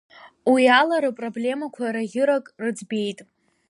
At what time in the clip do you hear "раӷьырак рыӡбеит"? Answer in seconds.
1.93-3.19